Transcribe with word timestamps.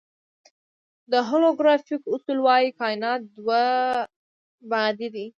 د 1.11 1.13
هولوګرافیک 1.29 2.01
اصول 2.13 2.39
وایي 2.41 2.69
کائنات 2.79 3.21
دوه 3.35 3.63
بعدی 4.71 5.07
دی. 5.15 5.25